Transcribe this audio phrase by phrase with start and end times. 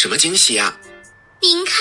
[0.00, 0.78] 什么惊喜呀？
[1.40, 1.74] 您看，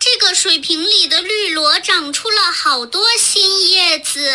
[0.00, 4.32] 这个水瓶里的绿萝长出了好多新叶子。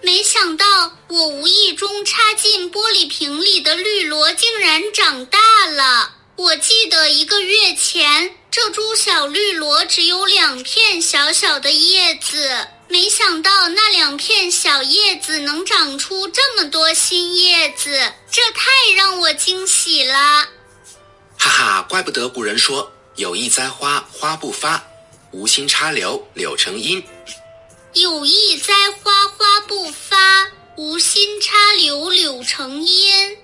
[0.00, 6.14] 没想到，我无意中插进玻璃瓶里的绿萝竟然长大了。
[6.36, 12.64] 我记得一个月前，这株小绿萝只有两片小小的叶子。
[12.86, 20.48] 没想到那两片小叶子能长出这么多新叶子，这太让我惊喜了！
[21.48, 24.84] 哈哈，怪不得古人说“有意栽花花不发，
[25.30, 27.02] 无心插柳柳成荫”。
[27.94, 33.36] 有意栽花花不发，无心插柳柳成荫。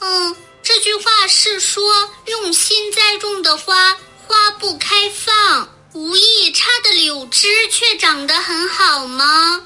[0.00, 5.74] 嗯，这句话是说用心栽种的花花不开放。
[5.94, 9.62] 无意插的柳枝却长得很好吗？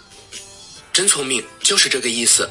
[0.93, 2.49] 真聪明，就是这个意思。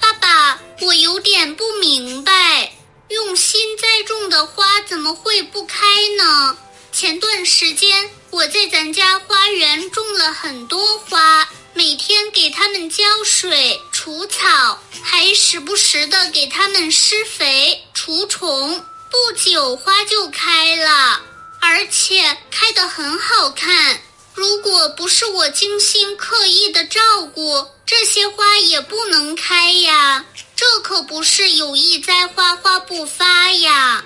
[0.00, 2.72] 爸爸，我有点不明白，
[3.12, 5.76] 用心栽种的花怎么会不开
[6.16, 6.56] 呢？
[6.92, 21.20] 前段时间我在咱家花园种了很多花，每天给它们浇水、除草，还时不时的给它们施肥、除虫，不久花就开了。
[21.60, 24.00] 而且开得很好看。
[24.34, 27.00] 如果不是我精心刻意的照
[27.34, 30.24] 顾，这些花也不能开呀。
[30.62, 34.04] 这可不是有意栽花花不发呀。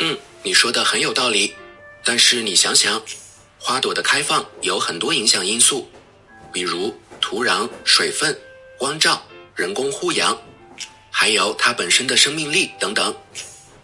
[0.00, 1.54] 嗯，你说的很有道理。
[2.02, 3.00] 但是你想想，
[3.60, 5.88] 花朵的开放有很多影响因素，
[6.52, 8.36] 比如土壤、水分、
[8.76, 9.22] 光照、
[9.54, 10.36] 人工护养，
[11.12, 13.14] 还有它本身的生命力等等。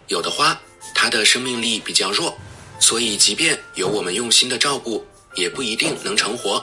[0.07, 0.59] 有的花，
[0.93, 2.37] 它的生命力比较弱。
[2.81, 6.55] 所以，即便有我们用心的照顾，也不一定能成活。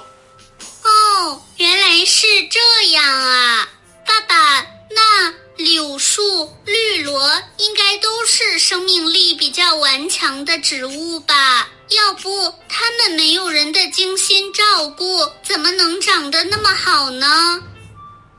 [0.82, 3.68] 哦，原来是这样啊！
[4.06, 11.68] 爸爸，那柳树、绿萝应该都是生命力比较顽强的植物吧？
[11.90, 15.04] 要不它们没有人的精心照顾，
[15.42, 17.62] 怎么能长得那么好呢？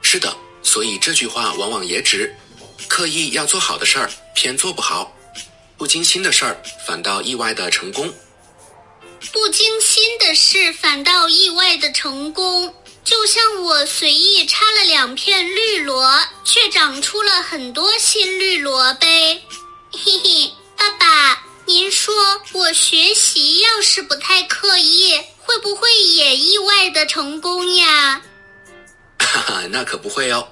[0.01, 2.33] 是的，所以这句话往往也指，
[2.87, 5.13] 刻意要做好的事儿，偏做不好。
[5.77, 8.09] 不精心的事儿，反倒意外的成功；
[9.31, 12.73] 不精心的事，反倒意外的成功。
[13.07, 19.41] 就像我随意插了两片绿萝，却长出了很多新绿萝呗。
[19.93, 22.13] 嘿嘿，爸爸，您说
[22.51, 28.21] 我学习要是不太刻意，会不会也意外的成功呀？
[29.19, 30.45] 哈哈，那可不会哦。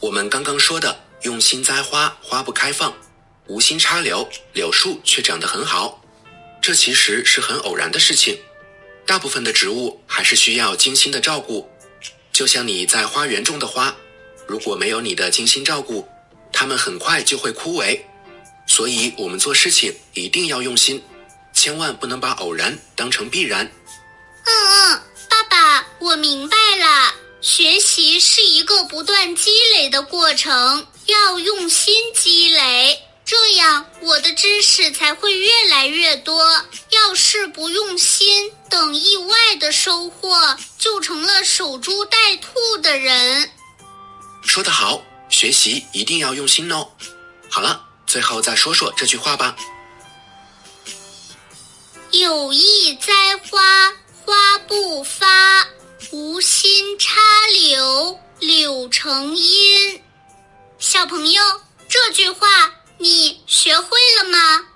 [0.00, 2.96] 我们刚刚说的，用心栽花，花不开放。
[3.48, 6.02] 无心插柳，柳树却长得很好，
[6.62, 8.40] 这其实是很偶然的事情。
[9.04, 11.68] 大部分的植物还是需要精心的照顾，
[12.38, 13.92] 就像你在花园种的花，
[14.46, 16.06] 如果没有你的精心照顾，
[16.52, 17.98] 它们很快就会枯萎。
[18.64, 21.02] 所以，我们做事情一定要用心，
[21.52, 23.68] 千万不能把偶然当成必然。
[24.44, 27.12] 嗯嗯，爸爸，我明白了。
[27.40, 33.00] 学习是一个不断积累的过程，要用心积累。
[33.24, 36.40] 这样，我的知识才会越来越多。
[37.30, 43.50] 是不用心，等意外的收获，就成了守株待兔的人。
[44.42, 46.88] 说得好，学习一定要用心哦。
[47.50, 49.54] 好了，最后再说说这句话吧：
[52.12, 53.92] 有意栽花
[54.24, 55.68] 花不发，
[56.10, 57.20] 无心插
[57.52, 60.02] 柳柳成荫。
[60.78, 61.42] 小朋友，
[61.90, 62.48] 这句话。
[63.00, 64.66] 你学会了吗？